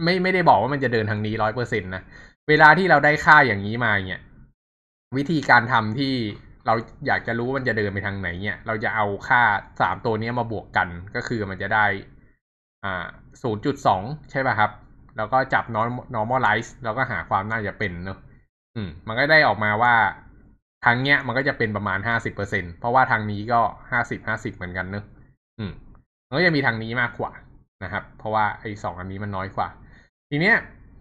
[0.04, 2.02] ไม่ไม่ได้บอกว่ามันจะเดินทางนี้ร้อยเปอร์เซ็นต์นะ
[2.48, 4.22] เวลาที่เราได้ค่าอย่างนี้มาเนี่ย
[5.16, 6.14] วิธีการทำที่
[6.66, 6.74] เรา
[7.06, 9.42] อยากจะรู้ว่ามันจะเดินไปทางไหนเนี่ยเราจะเอาค่า
[9.80, 11.86] สามตัวนี้มาบวกกันก็คือมันจะได้
[12.84, 13.06] อ่า
[13.42, 14.70] ศูนย์จุดสองใช่ป่ะครับ
[15.16, 15.64] แล้วก็จับ
[16.14, 18.18] normalize แล้วก็หาความน่าจะเป็นเนอะ
[18.74, 19.94] อืม มันก็ได้ออกมาว่า
[20.84, 25.04] ทางเนี้ยมันก็จะเป็นประมาณห้าสิบเปอร์เซ็นเพราะว่าทางนี้ก็ห้าสิบห้าสิบเหมือนกันเนอะ
[25.58, 25.72] อืม
[26.28, 27.32] มันก็จะมีทางนี้มากกว่า
[27.84, 29.68] นะครับ เพราะว่าไอ้สองอันนี้มันน้อยกว่า
[30.30, 30.56] ทีเนี้ย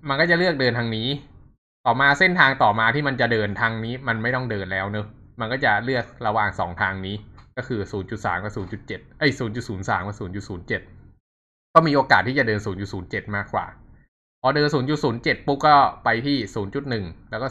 [0.10, 1.08] มันก็จะเลือกเดินทางนี้
[1.88, 5.08] ต่อมาเส้นทางต่อมาที่มันจะเดินทางนี้มันไม่ต้องเดินแล้วเนอะ
[5.40, 7.16] มันก็จะเลือกระหว่างสองทางนี้
[7.58, 7.80] ก็คือ
[8.14, 8.54] 0.3 กับ
[8.88, 8.88] 0.7
[9.20, 9.32] เอ้ย
[9.70, 10.16] 0.03 กับ
[11.00, 12.60] 0.07 ก็มีโอกาสที่จะเดิน
[12.98, 13.66] 0.07 มากกว่า
[14.42, 14.68] พอเดิน
[15.08, 16.38] 0.07 ปุ๊บก็ไปที่
[16.84, 17.48] 0.1 แล้วก็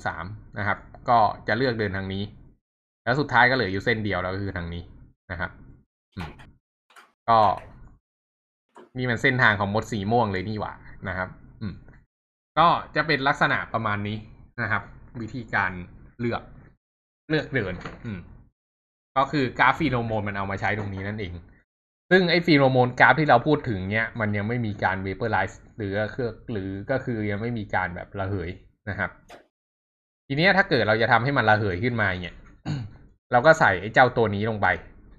[0.00, 1.18] 0.03 นะครับ ก็
[1.48, 2.22] จะเลือกเดินทางนี้
[3.04, 4.82] แล้วสุดท้ายก็เหลืออยู่เส้นเดียวแล้วก็คือทางนี้
[5.30, 5.50] นะครับ
[6.14, 6.30] อืม
[7.28, 7.40] ก็
[8.96, 10.72] นี่มันเส้นทางของมดสีม่วงเลยนี่หว่า
[11.08, 11.28] นะครับ
[12.58, 14.16] ก็จะเป็นลักษณะประมาณนี้
[14.62, 14.82] นะครับ
[15.20, 15.70] วิธีการ
[16.20, 16.42] เลือก
[17.30, 18.18] เลือกเดิน อืม
[19.16, 21.32] ก็คือกราฟฟีโรโมนมันเอามาใช้ตรงนี้นั่นเอง
[22.10, 28.50] ซึ่งไอ้ฟีโรโมนกราฟที่เราพูดถึงเนี้ยมันยังไม่มีการ vaporize หรือก็คือหรือก็คือยังไม่มีการแบบระเหย
[28.88, 29.10] นะครับ
[30.26, 32.36] ทีเนี้ยถ้าเกิดเราจะทำให้มันระเหยขึ้นมาเนี่ย
[33.32, 34.66] เราก็ใส่ไอ้เจ้าตัวนี้ลงไป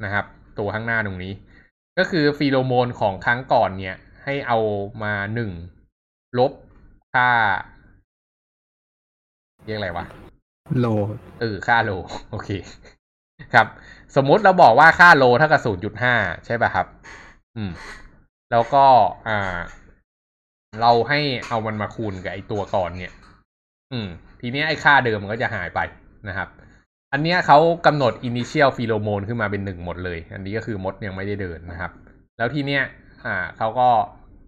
[0.04, 0.26] นะครับ
[0.60, 1.34] ตัวข้างหน้าตรงนี้
[1.98, 4.60] ก็คือฟีโรโมนของครั้งก่อนเนี่ย ให้เอา
[5.04, 5.52] มาหนึ่ง
[6.39, 6.52] ลบ
[7.15, 7.30] ค่า
[9.65, 10.06] เรียกอะไรวะ
[10.80, 10.86] โล
[11.41, 11.91] เออ ค่าโล
[12.32, 12.49] โอเค
[13.54, 13.67] ครับ
[14.15, 16.88] สมมุติเราบอกว่าค่าโลเท่ากับศูนย์จุดห้าใช่ป่ะครับ
[17.56, 17.71] อืม
[18.51, 18.86] แล้วก็
[19.28, 19.58] อ่า
[20.82, 23.13] เราให้เอามันมาคูณกับไอตัวก่อนเนี่ย
[23.91, 24.08] อืม
[24.41, 25.80] ทีนี้ไอค่าเดิมมันก็จะหายไป
[26.28, 26.49] นะครับ
[27.13, 31.91] อันเนี้ยเขากำหนด initial pheromone ขึ้นมาเป็นหนึ่งหมดเลย อันนี้ก็คือมดยังไม่ได้เดินนะครับ
[32.38, 32.84] แล้วทีเนี้ย
[33.25, 33.89] อ่าเขาก็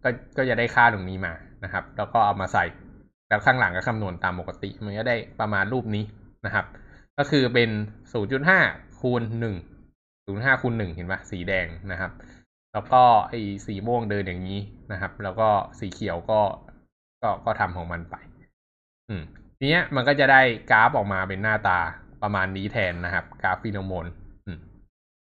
[0.04, 2.66] ก็ก็จะได้ค่าตรงนี้มา นะครับ แล้วก็เอามาใส่
[3.30, 6.04] แล้วข้างหลังก็คำนวณตามปกติ มันก็ได้ประมาณรูปนี้
[6.46, 6.66] นะครับ
[7.18, 7.70] ก็คือเป็น
[8.36, 9.46] 0.5 คูณ 1
[10.28, 12.12] 0.5 คูณ 1 เห็นปะสีแดงนะครับ
[12.74, 14.60] แล้วก็ไอ้สีม่วงเดินอย่างนี้
[14.92, 16.42] นะครับ แล้วก็สีเขียวก็
[17.22, 18.16] ก็ก็ทำของมันไป
[19.10, 19.22] อืม
[19.58, 20.42] ทีเนี้ยมันก็จะได้
[20.72, 21.80] กราฟออกมาเป็นหน้าตา
[22.24, 24.06] ประมาณนี้แทนนะครับ กราฟฟีโรโมน
[24.46, 24.60] อืม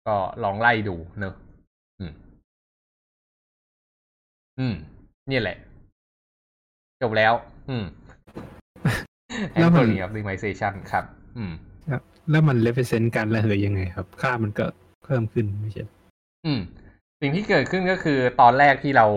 [0.07, 1.35] ก็ลองไล่ดูเนอะ
[1.99, 2.11] อืม
[4.59, 4.75] อืม
[5.31, 5.57] นี่แหละ
[7.01, 7.33] จบแล้ว
[7.69, 7.85] อืม
[9.53, 11.05] แล้วมัน Ant Colony optimization ครับ
[11.37, 11.53] อืม
[11.91, 14.65] ครับแล้วมัน represent การระเหยยังไงครับ ค่ามันก็
[15.03, 15.83] เพิ่มขึ้นไม่ใช่
[16.45, 16.59] อืม
[17.21, 19.07] สิ่งที่เกิดขึ้นก็คือตอนแรกที่เรา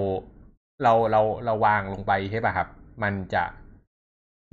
[0.82, 2.68] เราเราเราวางลงไปใช่ป่ะครับ
[3.02, 3.44] มันจะ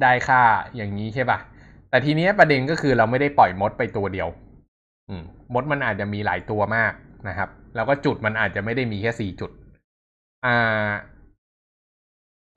[0.01, 0.41] ได้ค่า
[0.75, 1.39] อย่างนี้ใช่ป่ะ
[1.89, 4.27] แต่ทีเนี้ยประเด็นก็คือเราไม่ได้ปล่อยมดไปตัวเดียว
[5.09, 6.93] อืม มดมันอาจจะมีหลายตัวมาก
[7.27, 9.51] นะครับ แล้วก็จุดมันอาจจะไม่ได้มีแค่สี่จุด
[10.45, 10.89] อ่า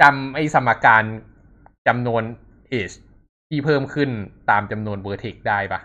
[0.00, 1.04] จำไอ้สมการ
[1.88, 2.22] จำนวน
[2.72, 2.96] age
[3.48, 4.10] ที่เพิ่มขึ้น
[4.50, 5.80] ตามจำนวนเ e อร์เทกได้ปะ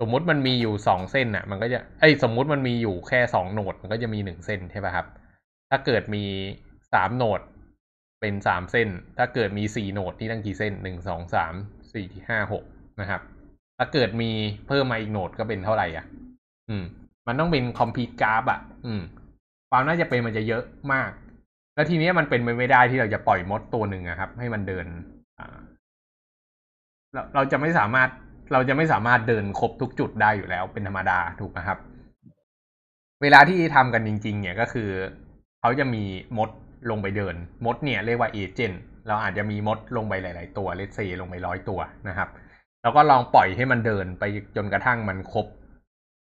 [0.00, 5.06] สมมติมันมีอยู่สองเส้นน่ะ มันก็จะไอ้ยสมมติมันมีอยู่แค่สองโหนด มันก็จะมีหนึ่งเส้นใช่ปะครับ
[5.70, 6.24] ถ้าเกิดมี
[6.92, 7.40] สามโหนด
[8.20, 11.54] เป็นสามเส้น ถ้าเกิดมีสี่โหนดที่ตั้งกี่เส้นหนึ่งสองสาม
[11.94, 12.64] สี่ห้าหก
[13.00, 13.20] นะครับ
[13.78, 14.30] ถ้าเกิดมี
[14.66, 16.04] เพิ่มมาอีกโหนดก็เป็นเท่าไหร่อะ
[16.68, 16.84] อืม
[17.26, 19.02] มันต้องเป็นคอมพิวกราฟอะ อืม
[19.70, 21.10] ความน่าจะเป็นมันจะเยอะมาก
[21.76, 24.86] แล้วทีนี้มันเป็นไปไม่ได้ที่เราจะปล่อยมดตัวหนึ่งครับ ให้มันเดิน
[27.12, 28.08] เราเราจะไม่สามารถ
[28.52, 31.78] เราจะไม่สามารถเดินครบทุกจุดได้อยู่แล้วเป็นธรรมดาถูกไหมครับ
[33.22, 34.90] เวลาที่ทำกันจริง ๆ เนี่ยก็คือ
[35.60, 36.02] เขาจะมี
[36.38, 36.50] มด
[36.90, 37.34] ลงไปเดิน
[37.66, 42.28] มดเนี่ยเรียกว่าเอเจนต์เราอาจจะมีมดลงไปหลาย ๆ ตัวเลสเซลงไปร้อยตัวนะครับ
[42.82, 44.24] แล้วก็ลองปล่อยให้มันเดินไป
[44.56, 45.46] จนกระทั่งมันครบ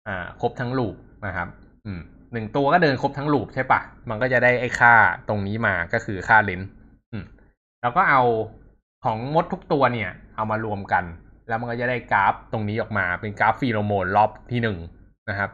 [0.07, 1.47] อ่า ครบทั้งลูปนะครับ
[1.85, 2.01] อืม
[2.33, 4.93] หนึ่งตัวก็เดินครบทั้งลูปใช่ปะมันก็จะได้ไอ้ค่า
[5.29, 6.69] ตรงนี้มาก็คือค่าเลนส์
[7.81, 8.21] แล้วก็เอา
[9.03, 11.03] ของมดทุกตัวเนี่ย เอามารวมกัน
[11.47, 14.77] แล้วมันก็จะได้กราฟตรงนี้ออกมาเป็นกราฟฟีโรโมนรอบที่หนึ่ง
[15.29, 15.49] นะครับ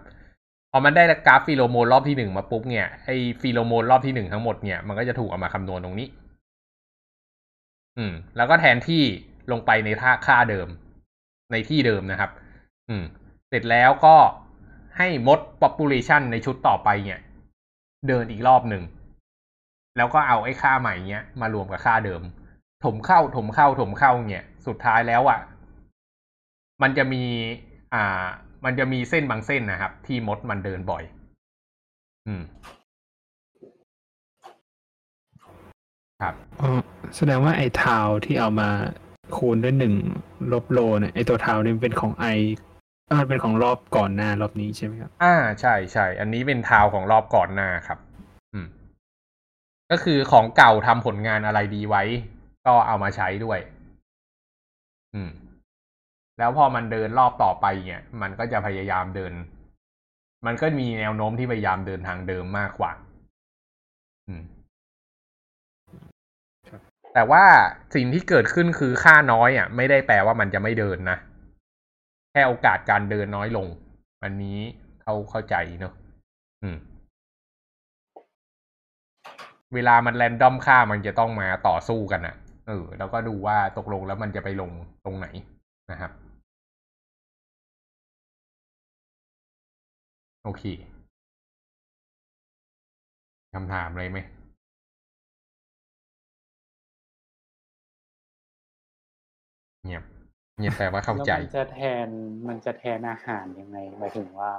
[0.72, 6.08] พอมันได้กราฟฟีโรโมนรอบที่หนึ่งมาปุ๊บเนี่ยไอ้ฟีโรโมนรอบที่หนึ่งทั้งหมดเนี่ยมันก็จะถูกเอามาคำนวณตรงนี้
[7.98, 9.04] อืม แล้วก็แทนที่
[9.52, 10.68] ลงไปในท่าค่าเดิม
[11.52, 12.32] ในที่เดิมนะครับ
[12.90, 13.04] อืม
[13.50, 14.16] เสร็จแล้วก็
[14.98, 17.20] ให้มด population ในชุดต่อไปเนี่ย
[18.08, 18.84] เดินอีกรอบหนึ่ง
[19.98, 22.22] แล้วก็เอาไอ้ค่าใหม่เนี้ยมารวมกับค่าเดิม
[22.84, 25.40] ถมเข้าถมเข้าถมเข้าเนี่ยสุดท้ายแล้วอะ่ะ
[26.82, 27.24] มันจะมี
[27.94, 28.26] อ่า
[28.66, 31.04] มันจะมีเส้นบางเส้นนะครับ ที่มดมันเดินบ่อย
[32.28, 32.42] อืม
[36.22, 36.80] ครับอ๋อ
[37.16, 38.70] แสดงว่าไอ้ทาวที่เอามา
[39.38, 39.94] คูณด้วยหนึ่ง
[40.54, 42.26] ลบโลเนี่ยไอ้ตัวทาวนี่เป็นของไอ
[43.20, 48.00] มันเป็นของรอบก่อนหน้ารอบนี้ใช่ไหมครับ อ่าใช่ใช่อันนี้เป็นทาวของรอบก่อนหน้าครับ
[48.54, 48.68] อืม
[49.92, 52.04] ก็คือของเก่าทำผลงานอะไรดีไว้
[52.66, 53.60] ก็เอามาใช้ด้วย
[55.16, 55.30] อืม
[56.38, 59.34] แล้วพอมันเดินรอบต่อไปเนี่ย มันก็จะพยายามเดิน
[60.46, 62.92] มันก็มีแนวโน้มที่พยายามเดินทางเดิมมากกว่า
[64.28, 64.44] อืม
[66.70, 66.82] ครับ
[67.14, 67.44] แต่ว่า
[67.96, 73.68] สิ่งที่เกิดขึ้นคือค่าน้อยอะ ไม่ได้แปลว่ามันจะไม่เดินนะแค่โอกาสการเดินน้อยลง
[74.24, 74.60] อันนี้
[75.04, 75.94] เขาเข้าใจเนอะ
[76.64, 76.78] อืม
[79.74, 82.36] เวลามันแรนดอมค่ามันจะต้องมาต่อสู้กันอะ
[82.68, 84.72] เออแล้วก็ดูว่าตกลงแล้วมันจะไปลง
[85.06, 85.28] ตรงไหน
[85.92, 86.12] นะครับ
[90.44, 90.64] โอเค
[93.54, 94.20] คำถามอะไรไหม
[99.84, 100.15] เงียบ
[100.58, 102.08] เงียบแปลว่าเข้าใจแล้วมันจะแทน
[102.48, 104.52] มันจะแทนอาหารยังไงหมายถึงว่า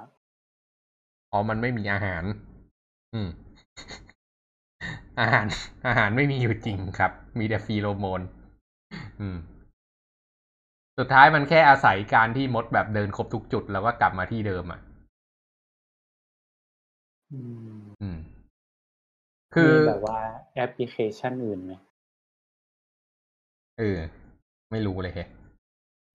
[1.32, 2.22] อ๋อมันไม่มีอาหาร
[3.14, 3.28] อืม
[5.20, 5.46] อาหาร
[5.86, 8.20] อาหารไม่มีอยู่จริงครับ มีแต่ฟีโรโมน
[9.20, 9.36] อืม
[10.98, 14.80] สุดท้ายมันแค่อาศัยการที่มดแบบเดินครบทุกจุดแล้วก็กลับมาที่เดิมอะ
[17.32, 17.40] อื
[17.80, 18.18] มอืม
[19.54, 20.18] คือมีแบบว่า
[20.54, 21.72] แอปพลิเคชันอื่นไหม
[23.78, 23.98] เออ
[24.70, 25.28] ไม่รู้เลยเฮะ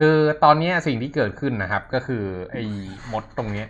[0.03, 2.63] คือตอนนี้สิ่งที่เกิดขึ้นนะครับ ก็คือไอ้
[3.11, 3.67] มดตรงเนี้ย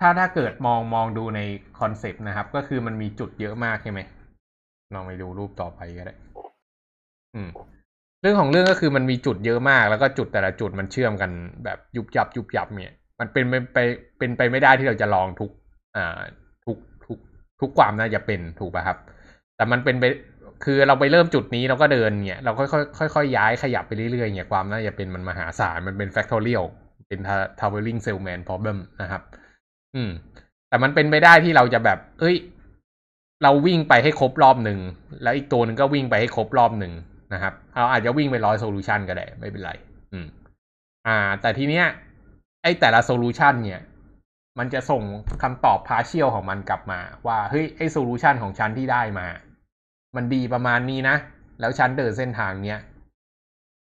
[0.00, 1.40] ถ้าถ้าเกิดมองมองดูใน
[1.80, 4.00] คอนเซปต์นะครับ ก็คือมันมีจุดเยอะมากใช่ไหม
[4.94, 6.14] ลองไปดูรูปต่อไปก็ได้
[7.34, 7.50] อืม
[8.22, 11.30] เรื่องของเรื่องก็คือมันมีจุดเยอะมาก แล้วก็จุดแต่ละจุดมันเชื่อมกัน
[11.64, 13.78] แบบยุบยับยุบยับเนี่ย มันเป็นไปไป
[14.18, 15.50] เป็นไปไม่ได้ที่เราจะลองทุก
[15.96, 16.20] อ่า
[16.64, 17.18] ทุกทุก
[17.60, 18.98] ทุกความน่าจะเป็นถูกป่ะครับ
[19.56, 20.04] แต่มันเป็นไป
[20.64, 22.64] คือเราไปเริ่มจุดนี้เราก็เดินเนี่ยเราค่
[23.04, 26.66] อยๆค่อยๆย้ายขยับไปเรื่อยๆเนี่ยความน่าจะเป็นมันมหาศาลมันเป็น factorial
[27.08, 27.20] เป็น
[27.58, 29.22] traveling salesman problem นะครับ
[29.94, 30.10] อืม
[30.68, 32.36] แต่มันเป็นไปได้ที่เราจะแบบ เอ้ย
[33.42, 34.78] เราวิ่งไปให้ครบรอบหนึ่ง
[35.22, 36.92] แล้วอีกตัวหนึ่งก็วิ่งไปให้ครบรอบหนึ่ง
[37.34, 39.72] นะครับ เราอาจจะวิ่งไปร้อยโซลูชันก็ได้ ไม่เป็นไร
[40.12, 40.26] อืม
[41.06, 41.86] อ่า แต่ทีเนี้ย
[42.62, 43.80] ไอ้แต่ละ solution เนี่ย
[44.58, 45.02] มันจะส่ง
[45.42, 49.26] คำตอบ partial ของมันกลับมา ว่า เฮ้ย ไอ้ solution ของฉันที่ได้มา
[50.16, 51.16] มันดีประมาณนี้นะ
[51.60, 52.80] แล้วฉันเดินเส้นทางเนี้ย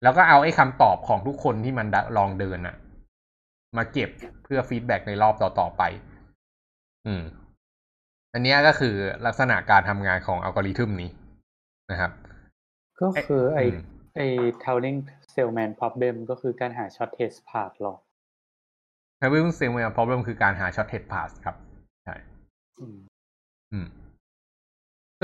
[0.02, 2.76] แล้วก็เอาไอ้คำตอบของทุกคนที่มันลองเดินอะ
[3.76, 4.10] มาเก็บ
[4.44, 5.82] เพื่อ feedback ในรอบต่อๆไป
[7.06, 7.22] อืม
[8.32, 8.94] อันเนี้ยก็คือ
[9.26, 11.10] ลักษณะการทำงานของอัลกอริทึมนี้
[11.90, 12.12] นะครับ
[13.00, 13.76] ก็คือไอม
[14.16, 14.20] ไอ
[14.64, 14.98] Turing
[15.32, 17.94] Salesman Problem ก็คือการหา shortest path หรอ
[19.18, 21.56] Traveling Salesman Problem คือการหา short head pass ครับ
[22.04, 22.14] ใช่
[22.80, 22.96] อืม
[23.72, 23.86] อืม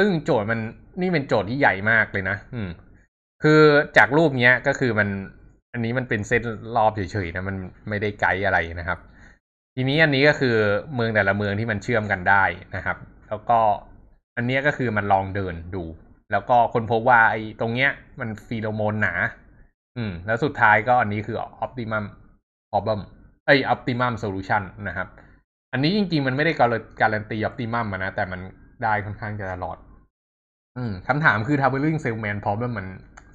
[0.01, 0.61] ซึ่งโจทย์มัน
[1.01, 2.71] นี่เป็นโจทย์ที่ใหญ่มากเลยนะ อืม
[3.43, 3.61] คือ
[3.97, 5.09] จากรูปเนี้ยก็คือมัน
[5.73, 6.43] อันนี้มันเป็นเส้น
[6.77, 7.57] รอบเฉยๆนะมัน
[7.89, 8.99] ไม่ได้ไกด์อะไรนะครับ
[9.75, 10.57] ทีนี้อันนี้ก็คือ
[10.95, 12.45] เมืองแต่ละเมืองที่มันเชื่อมกันได้
[12.77, 12.97] นะครับ
[13.29, 13.59] แล้วก็
[14.37, 15.85] อันนี้ก็คือมันลองเดินดู
[16.33, 19.15] แล้วก็คนพบว่าไอ้ตรงเนี้ย มันฟีโรโมนหนา
[19.97, 22.05] อืม แล้วสุดท้ายก็อันนี้คือ optimum
[22.71, 23.01] problem
[23.47, 25.09] เอ้ย optimum solution นะครับ
[25.73, 26.53] อันนี้จริงๆ มันไม่ได้
[27.01, 28.41] การันตี optimum อะนะแต่มัน
[28.85, 29.77] ได้ค่อนข้างจะตลอด
[31.09, 32.87] คำถามคือ traveling salesman problem มัน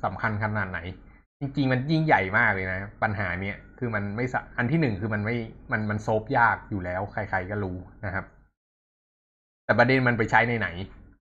[0.04, 0.80] สำคัญขนาดไหน
[1.40, 5.36] จริง ๆ มันยิ่งใหญ่มากเลยนะ ปัญหาเนี้ยคือมันไม่สอันที่หนึ่งคือมันไม่
[5.72, 8.26] มันมัน solve ยากอยู่แล้ว ใคร ๆก็รู้นะครับ
[9.66, 10.68] แต่ประเด็นมันไปใช้ในไหน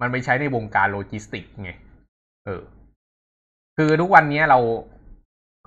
[0.01, 1.71] มันไปใช้ในวงการโลจิสติกไง
[2.45, 2.61] เออ
[3.77, 4.59] คือทุกวันนี้เรา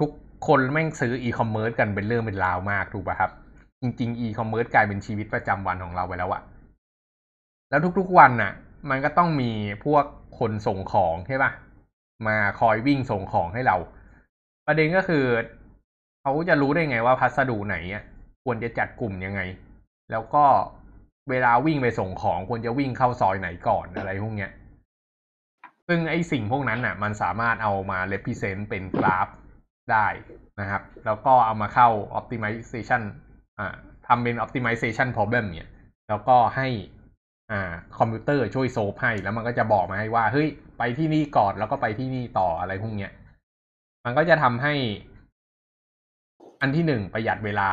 [0.01, 0.11] ทุก
[0.47, 3.31] คนแม่งซื้ออีคอมเมิร์ซกันเป็นเรื่องเป็นราวมากถูกป่ะครับ
[3.83, 6.43] จริงๆอีคอมเมิร์ซกลายเป็นชีวิตประจำวันของเราไปแล้วอะ
[7.71, 8.53] แล้วทุกๆวันน่ะ
[8.91, 9.51] มันก็ต้องมี
[9.85, 10.05] พวก
[10.39, 11.51] คนส่งของใช่ป่ะ
[12.27, 13.77] มาคอยวิ่งส่งของให้เรา
[14.67, 15.25] ประเด็นก็คือ
[16.21, 17.77] เขาจะรู้ได้ไงว่าพัสดุไหน
[18.45, 19.41] ควรจะจัดกลุ่มยังไง
[20.11, 20.45] แล้วก็
[21.31, 24.51] เวลาวิ่งไปส่งของควรจะวิ่งเข้าซอยไหนก่อนอะไรพวกเนี้ย
[25.89, 29.29] ซึ่งไอ้สิ่งพวกนั้นน่ะ มันสามารถเอามา represent เป็นกราฟ
[29.93, 30.07] ได้
[30.61, 33.03] นะครับ แล้วก็เอามาเข้า optimization
[33.59, 33.75] อ่า
[34.07, 35.71] ทำเป็น optimization problem เนี่ย
[36.09, 36.69] แล้วก็ให้
[37.53, 37.63] อ่า
[37.99, 43.13] คอมพิวเตอร์ช่วยโซฟให้แล้วมันก็จะบอกมาให้ว่าเฮ้ยไปที่นี่ก่อนแล้วก็ไปที่นี่ต่ออะไรพวกเนี้ย
[44.05, 44.75] มันก็จะทำให้
[46.61, 47.71] อันที่หนึ่งประหยัดเวลา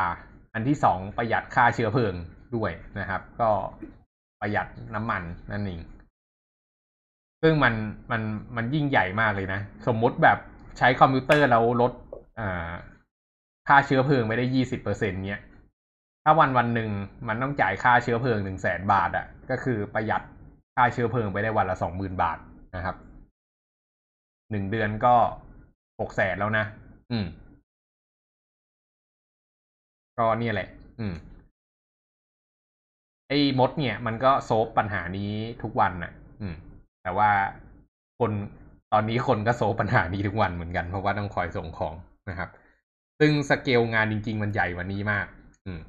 [0.54, 2.14] อันที่สองประหยัดค่าเชื้อเพลิง
[2.56, 3.50] ด้วยนะครับ ก็
[4.40, 5.80] ประหยัดน้ำมันนั่นเอง
[7.42, 7.74] ซึ่งมัน
[8.10, 8.22] มัน
[8.56, 10.38] มันยิ่งใหญ่มากเลยนะ สมมุติแบบ
[10.78, 11.92] ใช้คอมพิวเตอร์แล้วลด
[12.40, 12.70] อ่า
[13.68, 15.42] ค่าเชื้อเพลิงไปได้ยี่สิบเปอร์เซ็นเนี้ย
[16.24, 16.90] ถ้าวันวันหนึ่ง
[17.28, 20.22] มันต้องจ่ายค่าเชื้อเพลิงหนึ่งแสนบาทอะ ก็คือประหยัด
[20.74, 22.38] ค่าเชื้อเพลิงไปได้วันละสองหมื่นบาท
[22.76, 22.96] นะครับ
[24.50, 25.14] หนึ่งเดือนก็
[26.00, 26.64] หกแสนแล้วนะ
[27.12, 27.26] อืม
[30.18, 30.68] ก็เนี่ยแหละ
[31.00, 31.14] อืม
[33.28, 35.30] ไอ้มดเนี่ย มันก็โซฟปัญหานี้
[35.62, 36.54] ทุกวันน่ะ อืม
[37.02, 37.30] แต่ว่า
[38.18, 38.30] คน
[38.92, 41.94] ตอนนี้คนก็โซฟปัญหานี้ทุกวันเหมือนกัน เพราะว่าต้องคอยส่งของ
[42.30, 42.50] นะครับ
[43.20, 45.26] ซึ่งสเกลงานจริง ๆ มันใหญ่กว่านี้มาก
[45.66, 45.80] อืม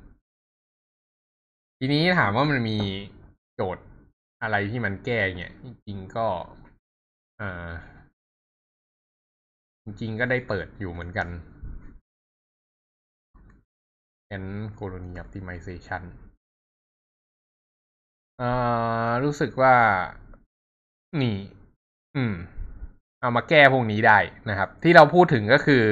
[1.80, 2.78] ทีนี้ถามว่ามันมี
[3.64, 3.86] โจทย์
[4.44, 6.28] อะไรที่มันแก้เนี่ยจริงๆก็
[7.42, 7.70] อ่า
[9.84, 11.28] จริงๆก็ได้เปิดอยู่เหมือนกัน
[14.44, 14.46] n
[14.78, 16.04] colony optimization
[18.38, 18.50] เอ่
[19.08, 19.76] อรู้สึกว่า
[21.22, 21.38] นี่
[22.16, 22.34] อืม
[23.20, 24.20] เอามาแก้พวกนี้ได้
[24.50, 25.84] นะครับ ที่เราพูดถึงก็คือ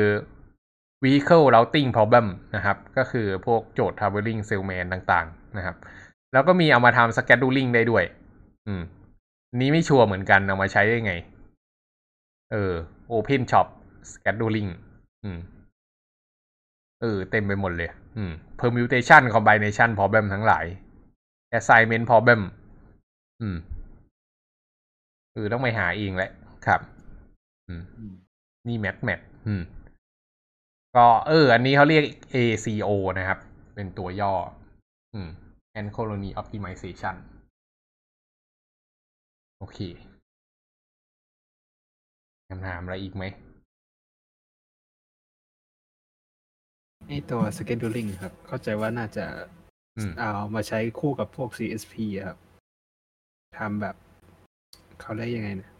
[1.03, 5.75] vehicle routing problem นะครับ ก็คือพวกโจทย์ traveling salesman ต่าง ๆ นะครับ
[6.33, 8.03] แล้วก็มีเอามาทำ scheduling ได้ด้วย
[8.67, 8.81] อืม
[9.57, 11.13] นี้ไม่ชัวร์เหมือนกันเอามาใช้ได้ไง
[12.51, 12.73] เออ
[13.15, 13.67] open shop
[14.11, 14.69] scheduling
[15.23, 15.39] อืม
[17.01, 20.65] เออ เต็มไปหมดเลย อืม permutation combination problem ทั้งหลาย
[21.57, 22.41] assignment problem
[23.41, 23.57] อืม
[25.33, 26.31] เออต้องไปหาเองแหละ
[26.65, 26.81] ครับ
[27.67, 27.81] อืม
[28.67, 29.61] นี่แมทแมทอืม
[30.95, 32.03] ก็ เออ อันนี้เขาเรียก
[32.35, 33.39] ACO นะครับ
[33.75, 34.33] เป็นตัวย่อ
[35.13, 35.29] อืม
[35.79, 37.15] and colony optimization
[39.59, 39.79] โอเค
[42.49, 43.23] คำถามอะไรอีกไหม
[47.07, 49.25] ไอตัว scheduling ครับ เข้าใจว่าน่าจะ
[49.97, 52.37] อืมเอามาใช้คู่กับพวก CSP อะครับ
[53.57, 53.95] ทำแบบ
[55.01, 55.71] เขาเรียกยังไงนะ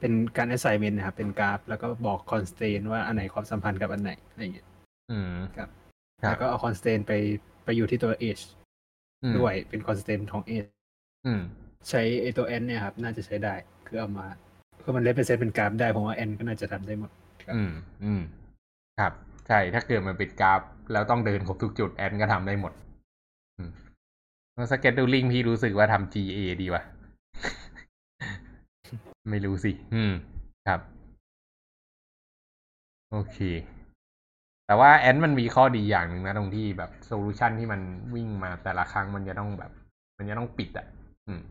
[0.00, 4.68] เป็นการ assignment นะครับ เป็นกราฟ แล้วก็บอก constraint ว่าอันไหนความสัมพันธ์กับอันไหนอะไรอย่างเงี้ย
[5.10, 5.68] อืมครับ
[6.22, 7.12] ครับ แล้วก็เอา constraint ไป
[7.64, 8.65] ไปอยู่ที่ตัว age อืม
[9.38, 10.70] ด้วยเป็น constraint ของ age
[11.26, 11.40] อืม
[11.88, 13.54] ใช้ไอตัว n เนี่ยครับ น่าจะใช้ได้
[13.86, 14.26] คือเอามา
[14.82, 17.10] คือมัน represent เป็นกราฟได้ผมว่า n ก็น่าจะทำได้หมด
[17.46, 17.72] ครับอืม
[18.04, 18.22] อืม
[18.98, 19.12] ครับ
[19.48, 20.60] ใช่ ถ้าเกิดมันเป็นกราฟ
[20.92, 22.72] แล้วต้องเดินครบทุกจุดแอนก็ทำได้หมด
[23.56, 23.70] อืม
[24.54, 26.82] แล้วสเก d ดูลิงพี่รู้สึกว่าทำ GA ดีวะ
[29.30, 30.12] ไม่รู้สิ อืม
[30.66, 30.80] ครับ
[33.12, 33.38] โอเค
[34.66, 37.80] แต่ว่าแอนมันมีข้อดีอย่างหนึ่งนะตรงที่แบบโซลูชันที่มัน
[38.14, 39.70] วิ่งมาแต่ละครั้งมันจะต้องแบบ
[40.16, 40.86] มันจะต้องปิดอะ
[41.26, 41.42] อืม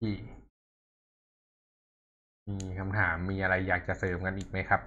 [0.00, 0.14] ที่
[2.48, 4.80] มีคำถามมีอะไรอยากจะเสริมกันอีกไหมครับ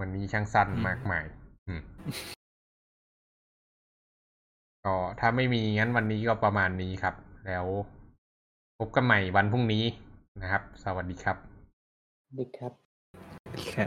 [0.00, 1.24] วันนี้ช่างสั้นอืมมากมาย
[1.66, 1.82] อืม
[4.84, 7.14] ก็ถ้าไม่มีงั้นวันนี้ก็ประมาณนี้ครับ
[7.46, 7.66] แล้ว
[8.78, 9.84] พบกันใหม่วันพรุ่งนี้
[10.42, 11.36] นะครับ สวัสดีครับ
[12.38, 12.72] ดีครับ
[13.68, 13.84] แค่